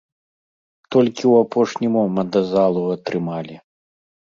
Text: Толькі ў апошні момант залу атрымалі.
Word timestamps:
Толькі 0.95 1.21
ў 1.31 1.35
апошні 1.47 1.87
момант 1.99 2.33
залу 2.57 2.81
атрымалі. 2.99 3.55